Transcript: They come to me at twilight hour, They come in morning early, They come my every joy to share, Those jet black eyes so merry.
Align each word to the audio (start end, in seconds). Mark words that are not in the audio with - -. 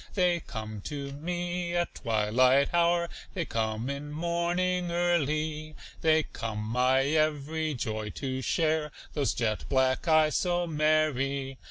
They 0.15 0.39
come 0.39 0.81
to 0.85 1.11
me 1.11 1.75
at 1.75 1.93
twilight 1.93 2.73
hour, 2.73 3.07
They 3.35 3.45
come 3.45 3.87
in 3.87 4.11
morning 4.11 4.89
early, 4.91 5.75
They 6.01 6.23
come 6.23 6.57
my 6.57 7.03
every 7.03 7.75
joy 7.75 8.09
to 8.15 8.41
share, 8.41 8.91
Those 9.13 9.35
jet 9.35 9.65
black 9.69 10.07
eyes 10.07 10.37
so 10.37 10.65
merry. 10.65 11.59